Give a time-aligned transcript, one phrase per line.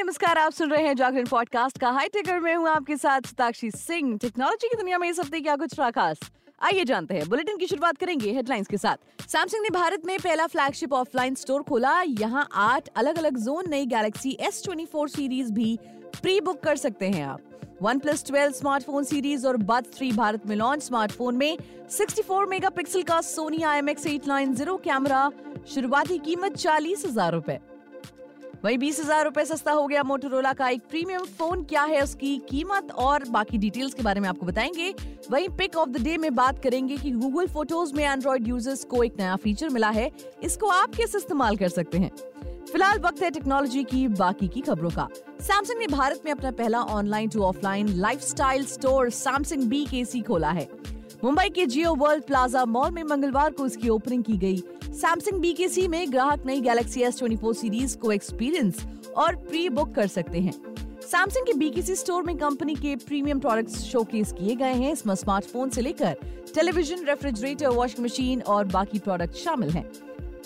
[0.00, 3.70] नमस्कार, आप सुन रहे हैं जागरण पॉडकास्ट का हाई टेकर। में हूँ आपके साथ सताक्षी
[3.70, 6.20] सिंह। टेक्नोलॉजी की दुनिया में इस हफ़्ते क्या कुछ रहा खास?
[6.62, 10.46] आइए जानते हैं। बुलेटिन की शुरुआत करेंगे हेडलाइंस के साथ। सैमसंग ने भारत में पहला
[10.46, 15.52] फ्लैगशिप ऑफलाइन स्टोर खोला। यहाँ आठ अलग अलग जोन नई galaxy S twenty four series
[15.52, 15.78] भी
[16.22, 17.40] प्री बुक कर सकते हैं आप।
[17.82, 21.56] One plus twelve smartphone series और बद थ्री भारत में लॉन्च स्मार्टफ़ोन में
[21.90, 25.30] 64 मेगापिक्सल का Sony I M X eight nine zero camera
[25.68, 27.58] शुरुआती कीमत चालीस हज़ार रूपए।
[28.64, 32.36] वही बीस हज़ार रूपए सस्ता हो गया मोटोरोला का। एक प्रीमियम फ़ोन क्या है उसकी
[32.38, 32.90] कीमत?
[32.92, 34.94] और बाकी डिटेल्स के बारे में आपको बताएँगे।
[35.30, 39.02] वही पिक ऑफ़ द डे में बात करेंगे कि गूगल फ़ोटोज़ में एंड्रॉइड यूज़र्स को
[39.04, 40.10] एक नया फीचर मिला है।
[40.42, 42.10] इसको आप कैसे इस्तेमाल कर सकते हैं?
[42.72, 45.08] फ़िलहाल वक्त है टेक्नोलॉजी की, बाकी की खबरों का।
[45.40, 50.50] सैमसंग ने भारत में अपना पहला online to offline lifestyle store Samsung B के खोला
[50.50, 50.68] है।
[51.24, 54.62] मुंबई के जियो वर्ल्ड प्लाजा मॉल में मंगलवार को इसकी ओपनिंग की गई।
[55.00, 58.84] सैमसंग बीकेसी में ग्राहक नई galaxy S twenty four series को एक्सपीरियंस
[59.16, 60.52] और प्री बुक कर सकते हैं।
[61.02, 65.70] सैमसंग के बीकेसी स्टोर में कंपनी के प्रीमियम प्रोडक्ट्स शोकेस किए गए हैं। इसमें स्मार्टफ़ोन
[65.70, 66.16] से लेकर
[66.54, 69.84] टेलीविज़न रेफ्रिजरेटर वॉशिंग मशीन और बाकी प्रोडक्ट शामिल हैं।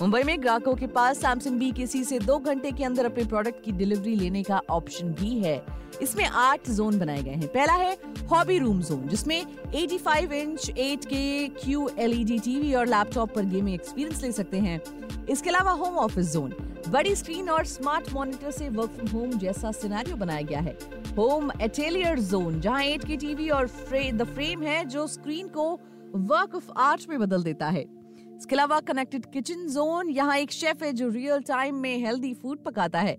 [0.00, 3.25] मुंबई में ग्राहकों के पास सैमसंग बी के सी से दो घंटे के अंदर अपने
[3.25, 5.55] प्रोडक्ट की डिलीवरी लेने का ऑप्शन भी है।
[6.03, 7.92] इसमें आठ जोन बनाए गए हैं। पहला है
[8.31, 11.14] हॉबी रूम जोन जिसमें 85 inch 8K
[11.62, 14.81] Q LED TV और लैपटॉप पर गेमिंग एक्सपीरियंस ले सकते हैं।
[15.27, 16.55] इसके अलावा होम ऑफ़िस जोन
[16.89, 20.79] बड़ी स्क्रीन और स्मार्ट मॉनिटर से वर्क फ्रॉम होम जैसा सिनेरियो बनाया गया है।
[21.17, 25.73] होम एटेलियर जोन जहाँ 8K टीवी और फ्रे, द फ्रेम है जो स्क्रीन को
[26.14, 27.94] वर्क ऑफ़ आर्ट में बदल देता है।
[28.36, 32.64] इसके अलावा कनेक्टेड किचन जोन यहाँ एक शेफ है जो रियल टाइम में हेल्दी फ़ूड
[32.64, 33.16] पकाता है।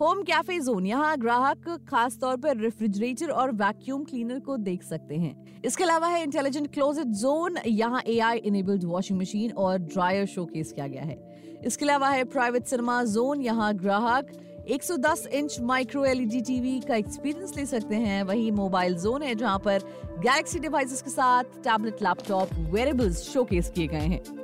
[0.00, 5.16] होम कैफ़े जोन यहाँ ग्राहक खास तौर पर रेफ्रिजरेटर और वैक्यूम क्लीनर को देख सकते
[5.16, 10.72] हैं। इसके अलावा है इंटेलिजेंट क्लोजेट जोन यहाँ एआई इनेबल्ड वॉशिंग मशीन और ड्रायर शोकेस
[10.72, 11.18] किया गया है।
[11.66, 14.32] इसके अलावा है प्राइवेट सिनेमा जोन यहाँ ग्राहक
[14.70, 19.58] 110 इंच माइक्रो एलईडी टीवी का एक्सपीरियंस ले सकते हैं। वही मोबाइल जोन है जहाँ
[19.58, 19.82] पर
[20.18, 24.39] गैलेक्सी डिवाइसेस के साथ टैबलेट लैपटॉप वेरेबल्स शोकेस किए गए हैं।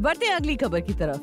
[0.00, 1.18] बढ़ते हैं अगली खबर की तरफ़।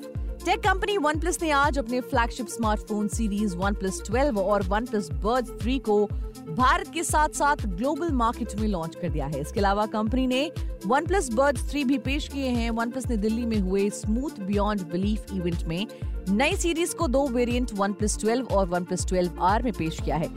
[0.45, 4.85] टेक कंपनी वन प्लस ने आज अपने flagship smartphone series one plus twelve और वन
[4.85, 6.05] प्लस बर्ड थ्री को
[6.49, 10.51] भारत के साथ साथ ग्लोबल मार्केट में लॉन्च कर दिया है। इसके अलावा कंपनी ने
[10.85, 14.39] वन प्लस बर्ड थ्री भी पेश किए हैं। वन प्लस ने दिल्ली में हुए स्मूथ
[14.39, 15.87] बियॉन्ड बिलीफ इवेंट में
[16.29, 19.99] नई सीरीज़ को दो वेरिएंट वन प्लस ट्वेल्व और वन प्लस ट्वेल्व आर में पेश
[20.01, 20.29] किया है।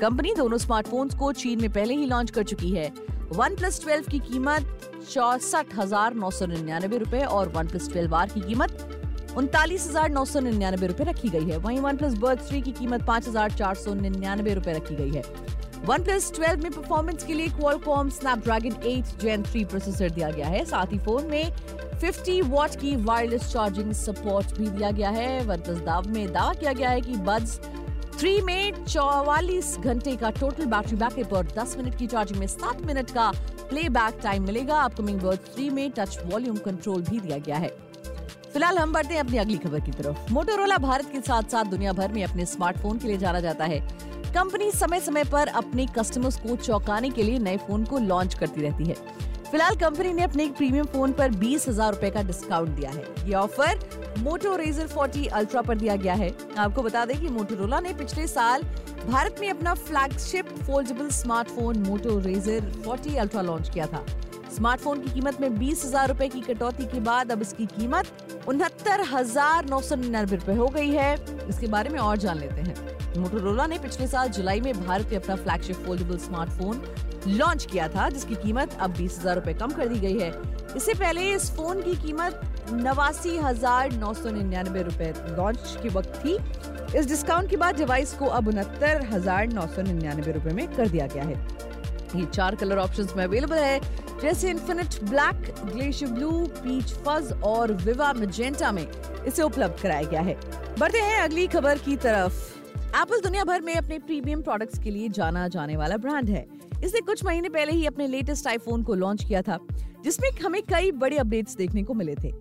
[0.00, 2.92] कंपनी दोनों स्मार्टफोन्स को चीन में पहले ही लॉन्च कर चुकी है।
[3.32, 8.14] वन प्लस ट्वेल्व की कीमत चौसठ हज़ार नौ सौ निन्यानवे रूपए और वन प्लस ट्वेल्व
[8.14, 12.14] आर की कीमत उनतालीस हज़ार नौ सौ निन्यानवे रूपए रखी गई है। वहीं वन प्लस
[12.18, 15.22] बर्थ थ्री की कीमत पाँच हज़ार चार सौ निन्यानवे रूपए रखी गई है।
[15.86, 20.46] वन प्लस ट्वेल्व में परफॉर्मेंस के लिए क्वालकॉम स्नैपड्रैगन 8 जेन 3 प्रोसेसर दिया गया
[20.48, 21.52] है। साथ ही फ़ोन में
[22.02, 26.52] 50 वॉट की वायरलेस चार्जिंग सपोर्ट भी दिया गया है। वन प्लस दाव में दावा
[26.54, 27.58] किया गया है कि बड्स
[28.20, 32.80] थ्री में चौवालीस घंटे का टोटल बैटरी बैकअप और 10 मिनट की चार्जिंग में 7
[32.86, 33.30] मिनट का
[33.70, 37.68] प्लेबैक टाइम मिलेगा। अपकमिंग बर्ड थ्री में टच वॉल्यूम कंट्रोल भी दिया गया है।
[38.52, 41.92] फ़िलहाल हम बढ़ते हैं अपनी अगली खबर की तरफ़। मोटोरोला भारत के साथ साथ दुनिया
[41.92, 43.80] भर में अपने स्मार्टफ़ोन के लिए जाना जाता है।
[44.34, 48.62] कंपनी समय समय पर अपने कस्टमर्स को चौंकाने के लिए नए फ़ोन को लॉन्च करती
[48.62, 48.94] रहती है।
[49.50, 53.04] फ़िलहाल कंपनी ने अपने एक प्रीमियम फ़ोन पर बीस हज़ार रूपए का डिस्काउंट दिया है।
[53.28, 53.78] ये ऑफ़र
[54.18, 58.26] मोटो रेजर 40 अल्ट्रा पर दिया गया है। आपको बता दें कि मोटोरोला ने पिछले
[58.26, 58.62] साल
[59.08, 64.04] भारत में अपना flagship foldable smartphone Moto Razr 40 ultra launch किया था।
[64.54, 69.00] स्मार्टफ़ोन की कीमत में बीस हज़ार रूपए की कटौती के बाद अब इसकी कीमत उनहत्तर
[69.12, 71.14] हज़ार नौ सौ निन्यानवे रूपए हो गई है।
[71.48, 75.18] इसके बारे में और जान लेते हैं। मोटोरोला ने पिछले साल जुलाई में भारत में
[75.18, 76.82] अपना फ्लैगशिप फोल्डेबल स्मार्टफ़ोन
[77.28, 80.32] लॉन्च किया था, जिसकी कीमत अब बीस हज़ार रूपए कम कर दी गई है।
[80.76, 82.40] इससे पहले इस फ़ोन की कीमत
[82.72, 86.36] नवासी हज़ार नौ सौ निन्यानवे रूपए लॉन्च के वक्त थी।
[86.98, 90.88] इस डिस्काउंट के बाद डिवाइस को अब उनहत्तर हज़ार नौ सौ निन्यानवे रूपए में कर
[90.88, 91.34] दिया गया है।
[92.16, 93.80] ये चार कलर ऑप्शन में अवेलेबल है,
[94.22, 98.86] जैसे infinite black glacier blue peach fuzz और विवा मजेंटा में
[99.26, 100.34] इसे उपलब्ध कराया गया है।
[100.78, 102.34] बढ़ते हैं अगली खबर की तरफ़।
[102.92, 106.46] एप्पल दुनिया भर में अपने प्रीमियम प्रोडक्ट्स के लिए जाना जाने वाला ब्रांड है।
[106.84, 109.58] इसने कुछ महीने पहले ही अपने लेटेस्ट आईफोन को लॉन्च किया था,
[110.04, 112.32] जिसमें हमें कई बड़े अपडेट्स देखने को मिले थे।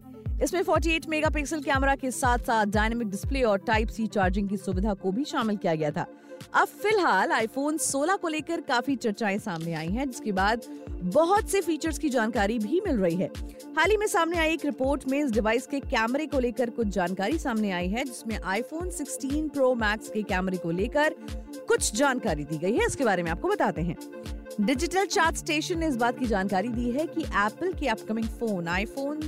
[0.43, 4.93] इसमें 48 मेगापिक्सल कैमरा के साथ साथ डायनेमिक डिस्प्ले और टाइप सी चार्जिंग की सुविधा
[4.93, 6.05] को भी शामिल किया गया था।
[6.53, 10.61] अब फ़िलहाल आईफोन 16 को लेकर काफ़ी चर्चाएँ सामने आई हैं, जिसके बाद
[11.03, 13.31] बहुत से फीचर्स की जानकारी भी मिल रही है।
[13.77, 16.87] हाल ही में सामने आई एक रिपोर्ट में इस डिवाइस के कैमरे को लेकर कुछ
[16.87, 21.15] जानकारी सामने आई है, जिसमें आईफोन 16 प्रो मैक्स के कैमरे को लेकर
[21.67, 23.97] कुछ जानकारी दी गई है। इसके बारे में आपको बताते हैं।
[24.61, 28.67] डिजिटल चार्ट स्टेशन ने इस बात की जानकारी दी है कि एप्पल के upcoming phone
[28.67, 29.19] iPhone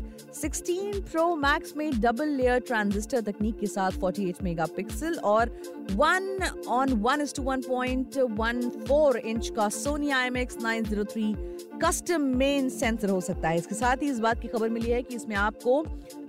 [0.41, 5.49] 16 pro max में डबल लेयर ट्रांजिस्टर तकनीक के साथ 48 मेगापिक्सल और
[5.91, 11.35] 1 ऑन 1 is to 1.14 इंच का Sony IMX 903
[11.83, 15.01] custom main sensor हो सकता है। इसके साथ ही इस बात की खबर मिली है
[15.03, 15.83] कि इसमें आपको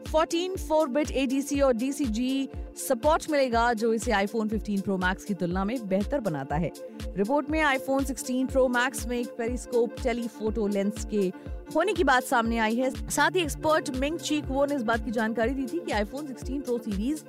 [0.07, 5.35] 14 4 बिट ADC और DCG सपोर्ट मिलेगा, जो इसे आईफोन 15 प्रो मैक्स की
[5.35, 6.71] तुलना में बेहतर बनाता है।
[7.17, 11.31] रिपोर्ट में आईफोन 16 प्रो मैक्स में एक पेरिस्कोप टेलीफोटो लेंस के
[11.75, 15.05] होने की बात सामने आई है। साथ ही एक्सपर्ट मिंग चीक वो ने इस बात
[15.05, 17.23] की जानकारी दी थी कि iPhone 16 pro series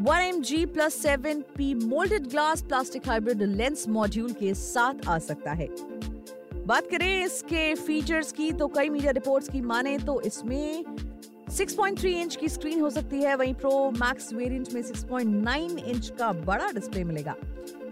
[0.00, 5.18] one M G plus seven P molded glass plastic hybrid lens module के साथ आ
[5.18, 5.68] सकता है।
[6.68, 10.84] बात करें इसके फीचर्स की तो कई मीडिया रिपोर्ट्स की माने तो इसमें
[11.50, 16.32] 6.3 इंच की स्क्रीन हो सकती है। वहीं प्रो मैक्स वेरिएंट में 6.9 इंच का
[16.32, 17.34] बड़ा डिस्प्ले मिलेगा।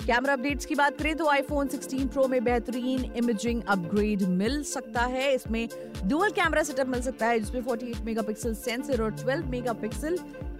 [0.06, 5.02] कैमरा अपडेट्स की बात करें तो आईफोन 16 प्रो में बेहतरीन इमेजिंग अपग्रेड मिल सकता
[5.06, 5.68] है। इसमें
[6.04, 10.18] डुअल कैमरा सेटअप मिल सकता है, जिसमें 48 मेगापिक्सल सेंसर और 12 मेगापिक्सल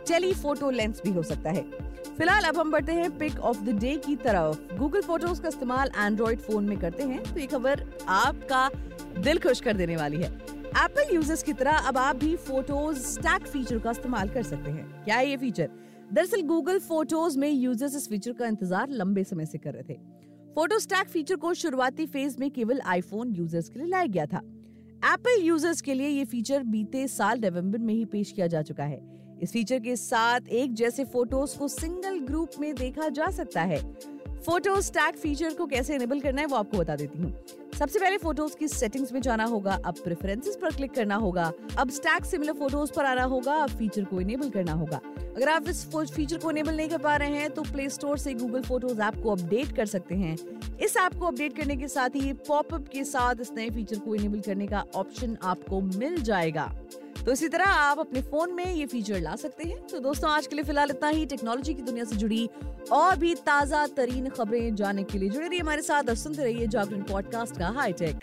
[0.09, 1.63] टेलीफोटो लेंस भी हो सकता है।
[2.09, 5.91] फ़िलहाल अब हम बढ़ते हैं पिक ऑफ़ द डे की तरफ़। गूगल फ़ोटोज़ का इस्तेमाल
[5.97, 8.69] एंड्रॉइड फ़ोन में करते हैं तो ये खबर आपका
[9.19, 10.31] दिल खुश कर देने वाली है।
[10.77, 15.05] एप्पल यूज़र्स की तरह अब आप भी फ़ोटोज़ स्टैक फीचर का इस्तेमाल कर सकते हैं।
[15.05, 15.71] क्या है ये फीचर
[16.13, 19.99] दरअसल गूगल फ़ोटोज़ में यूज़र्स इस फीचर का इंतज़ार लंबे समय से कर रहे थे।
[20.55, 24.41] फ़ोटो स्टैक फीचर को शुरुआती फ़ेज़ में केवल आईफोन यूज़र्स के लिए लाया गया था।
[25.07, 28.85] एप्पल यूज़र्स के लिए ये फीचर बीते साल नवंबर में ही पेश किया जा चुका
[28.85, 29.01] है।
[29.43, 33.81] इस फीचर के साथ एक जैसे फ़ोटोज़ को सिंगल ग्रुप में देखा जा सकता है।
[34.47, 37.33] फ़ोटो स्टैक फीचर को कैसे इनेबल करना है वो आपको बता देती हूँ।
[37.79, 41.91] सबसे पहले फ़ोटोज़ की सेटिंग्स में जाना होगा, अब प्रेफरेंसेस पर क्लिक करना होगा, अब
[41.91, 45.85] स्टैक सिमिलर फ़ोटोज़ पर आना होगा, अब फीचर को इनेबल करना होगा। अगर आप इस
[45.87, 49.23] फीचर को इनेबल नहीं कर पा रहे हैं तो प्ले स्टोर से गूगल फ़ोटोज़ ऐप
[49.23, 50.37] को अपडेट कर सकते हैं।
[50.79, 54.15] इस ऐप को अपडेट करने के साथ ही पॉपअप के साथ इस नए फीचर को
[54.15, 56.73] इनेबल करने का ऑप्शन आपको मिल जाएगा।
[57.25, 60.47] तो इसी तरह आप अपने फ़ोन में ये फीचर ला सकते हैं। तो दोस्तों, आज
[60.47, 62.49] के लिए फ़िलहाल इतना ही। टेक्नोलॉजी की दुनिया से जुड़ी
[62.93, 66.67] और भी ताज़ा तरीन खबरें जाने के लिए जुड़े रहिए हमारे साथ और सुनते रहिए
[66.67, 68.19] जागरण पॉडकास्ट का हाईटेक